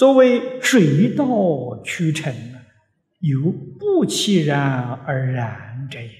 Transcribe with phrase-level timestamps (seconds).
[0.00, 1.26] 所谓水到
[1.84, 2.34] 渠成，
[3.18, 6.10] 有不其然而然者也。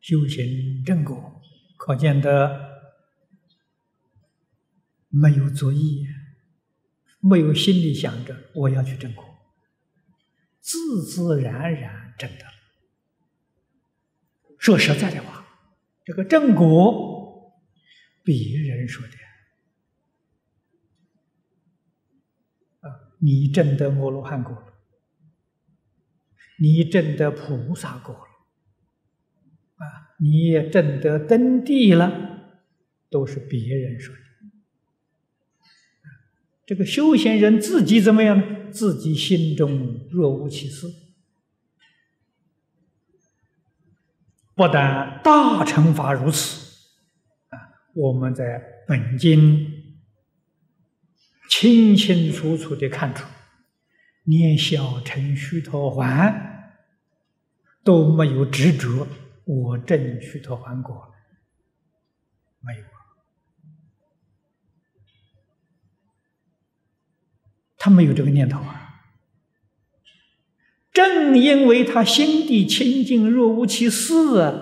[0.00, 1.42] 修行正果，
[1.76, 2.70] 可见得
[5.08, 6.06] 没有作意，
[7.18, 9.24] 没有心里想着我要去正果，
[10.60, 12.44] 自自然然正的。
[14.56, 15.44] 说实在的话，
[16.04, 17.52] 这个正果，
[18.22, 19.25] 别人说的
[23.18, 24.72] 你证得阿罗汉果了，
[26.58, 28.20] 你证得菩萨果了。
[29.76, 32.58] 啊，你也证得登地了，
[33.10, 34.20] 都是别人说的。
[36.64, 38.70] 这个修行人自己怎么样呢？
[38.72, 40.86] 自己心中若无其事。
[44.54, 46.90] 不但大乘法如此，
[47.50, 47.60] 啊，
[47.94, 49.75] 我们在本经
[51.48, 53.26] 清清楚楚的看出，
[54.24, 56.34] 连小乘须陀洹
[57.84, 59.06] 都没有执着。
[59.44, 61.14] 我证须陀洹果
[62.60, 62.84] 没有，
[67.78, 68.82] 他没有这个念头啊。
[70.92, 74.52] 正因为他心地清净，若无其事啊，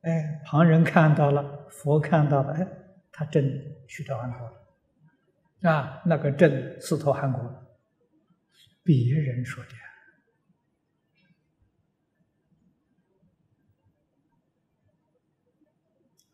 [0.00, 2.66] 哎，旁人看到了，佛看到了，哎，
[3.12, 3.44] 他证
[3.86, 4.63] 须陀洹果了，
[5.64, 7.66] 啊，那个证斯陀含果，
[8.82, 9.70] 别人说的。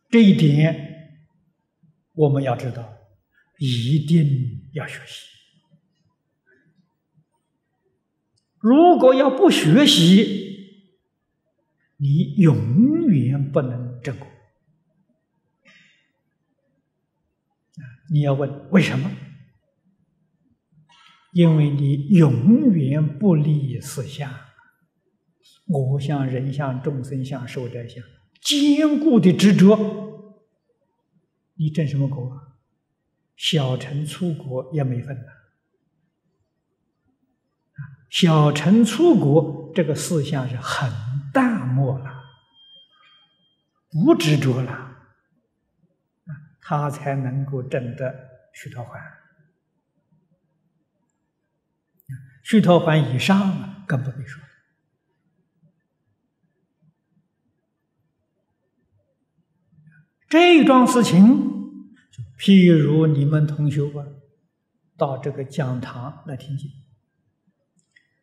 [0.08, 1.26] 这一点
[2.12, 2.98] 我们要知道，
[3.58, 5.28] 一定要学习。
[8.58, 10.90] 如果要不学习，
[11.98, 14.26] 你永远不能证果。
[18.12, 19.10] 你要问为什么？
[21.32, 24.34] 因为你永远不离四相，
[25.66, 28.02] 我相、人相、众生相、寿者相。
[28.42, 29.78] 坚固的执着，
[31.54, 32.40] 你证什么果？
[33.36, 35.32] 小乘出国也没分呐。
[38.10, 40.90] 小乘出国这个思想是很
[41.32, 42.10] 淡漠了，
[43.88, 44.89] 不执着了，
[46.70, 48.14] 他才能够证得
[48.52, 49.00] 须陀洹。
[52.44, 54.40] 须陀洹以上更不必说。
[60.28, 61.88] 这桩事情，
[62.38, 64.06] 譬如你们同学吧，
[64.96, 66.70] 到这个讲堂来听经。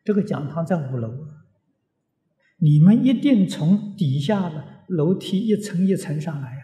[0.04, 1.28] 这个讲堂在五楼，
[2.56, 6.57] 你们一定从底下的楼梯一层一层上来。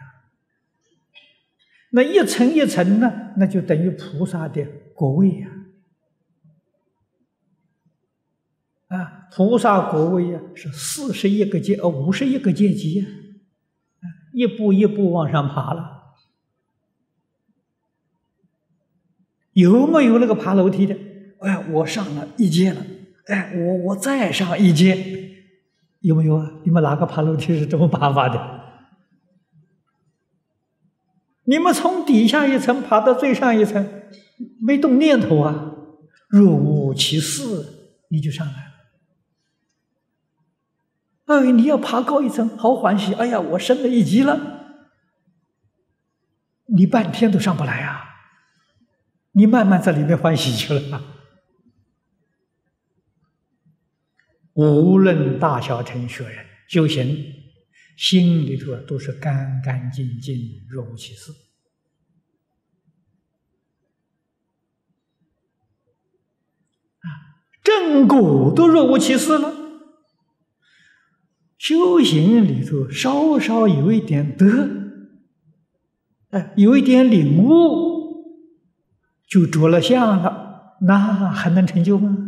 [1.95, 5.49] 那一层一层呢，那就等于菩萨的果位呀。
[8.87, 13.05] 啊，菩萨果位呀，是四十一个阶，呃，五十一个阶级呀。
[14.33, 16.15] 一步一步往上爬了，
[19.53, 20.97] 有没有那个爬楼梯的？
[21.39, 22.85] 哎，我上了一阶了，
[23.27, 25.33] 哎，我我再上一阶，
[26.01, 26.51] 有没有啊？
[26.65, 28.64] 你们哪个爬楼梯是这么爬法的？
[31.45, 34.03] 你们从底下一层爬到最上一层，
[34.59, 35.71] 没动念头啊？
[36.27, 37.43] 若无其事，
[38.09, 38.71] 你就上来了。
[41.25, 43.13] 哎，你要爬高一层，好欢喜！
[43.13, 44.51] 哎呀，我升了一级了。
[46.67, 48.01] 你半天都上不来啊！
[49.33, 51.01] 你慢慢在里面欢喜去了。
[54.53, 57.34] 无论大小乘学人修行，
[57.95, 60.35] 心里头都是干干净净，
[60.69, 61.31] 若无其事。
[66.99, 67.07] 啊，
[67.63, 69.53] 正果都若无其事了。
[71.57, 74.69] 修行里头稍稍有一点德，
[76.29, 78.43] 哎，有一点领悟，
[79.25, 80.97] 就着了相了，那
[81.31, 82.24] 还能成就吗？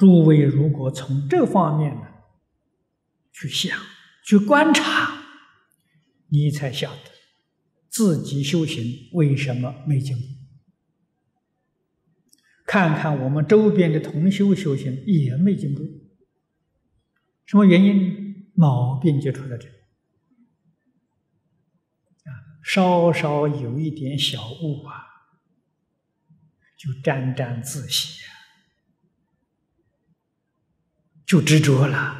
[0.00, 2.00] 诸位，如果从这方面呢
[3.32, 3.78] 去想、
[4.24, 5.22] 去观察，
[6.28, 7.10] 你才晓得。
[7.90, 10.22] 自己修行为什么没进步？
[12.64, 15.82] 看看我们周边的同修修行也没进步，
[17.44, 18.48] 什么原因？
[18.54, 19.74] 毛病就出在这里
[22.24, 22.32] 啊！
[22.62, 25.04] 稍稍有一点小悟啊，
[26.78, 28.39] 就沾沾自喜啊，
[31.30, 32.18] 就执着了啊，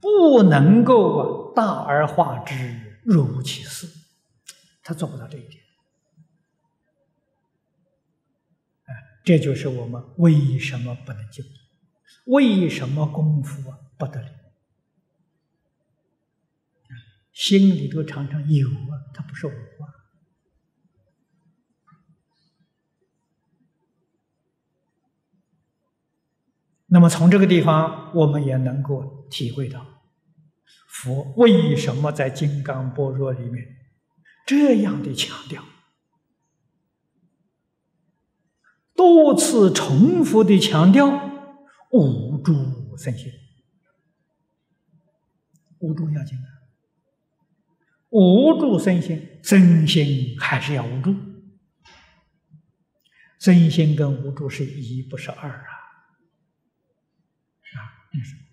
[0.00, 3.88] 不能够啊大而化之，若无其事，
[4.80, 5.64] 他做不到这一点。
[9.24, 11.42] 这就是我们为什么不能救，
[12.26, 14.28] 为什么功夫啊不得了？
[17.32, 19.97] 心里头常常有啊，它不是无啊。
[26.90, 29.84] 那么从这个地方，我们也能够体会到，
[30.88, 33.64] 佛为什么在《金刚般若》里面
[34.46, 35.62] 这样的强调。
[38.96, 41.06] 多次重复的强调
[41.92, 43.30] 无住身心，
[45.78, 46.48] 无住要紧啊！
[48.08, 51.14] 无住身心，身心还是要无助。
[53.38, 55.77] 身心跟无助是一，不是二啊！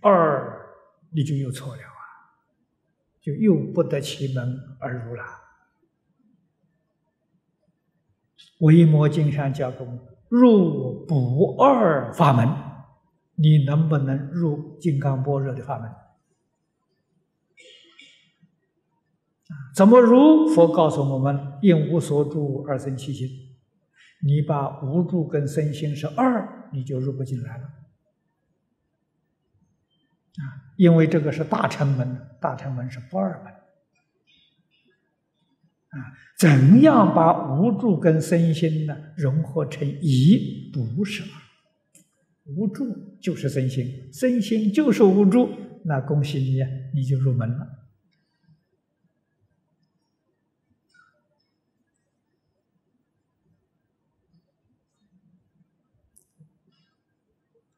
[0.01, 0.77] 二
[1.11, 1.99] 你就又错了啊，
[3.21, 5.23] 就又不得其门而入了。
[8.59, 9.87] 维摩经上讲过。
[10.27, 12.49] 入不二法门，
[13.35, 15.89] 你能不能入金刚般若的法门？
[19.75, 20.47] 怎么入？
[20.47, 23.29] 佛告诉我们：应无所住而生其心。
[24.23, 27.65] 你把无住跟身心是二，你就入不进来了。
[30.37, 33.53] 啊，因为这个是大乘门，大乘门是不二门。
[35.89, 40.71] 啊，怎样把无助跟身心呢融合成一？
[40.73, 41.23] 不是
[42.43, 45.49] 无助就是身心，身心就是无助。
[45.85, 46.59] 那恭喜你，
[46.93, 47.67] 你就入门了。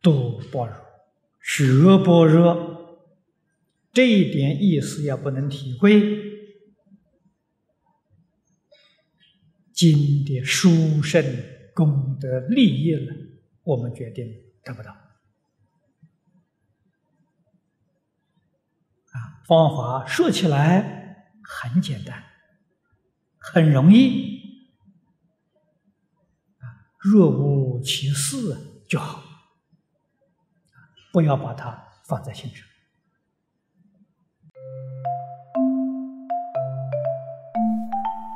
[0.01, 0.75] 度般若，
[1.41, 1.63] 学
[2.03, 2.76] 般若，
[3.97, 5.99] 这一点意思也不能体会。
[9.73, 11.25] 经的殊胜
[11.73, 13.11] 功德利益了，
[13.63, 14.31] 我们决定
[14.63, 14.91] 得不到。
[19.13, 22.23] 啊，方法说起来很简单，
[23.39, 24.69] 很容易，
[26.59, 28.37] 啊，若无其事
[28.87, 29.23] 就好，
[31.11, 32.63] 不要把它放在心上。